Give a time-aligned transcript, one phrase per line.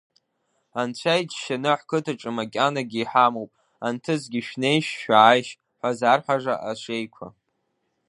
[0.81, 3.51] Анцәа иџьшьаны ҳқыҭаҿы макьанагьы иҳамоуп,
[3.85, 7.27] анҭыҵгьы шәнеишь-шәааишь ҳәа зарҳәаша аҽеиқәа!